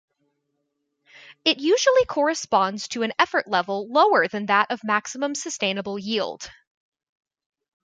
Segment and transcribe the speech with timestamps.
[1.45, 6.49] It usually corresponds to an effort level lower than that of maximum sustainable yield.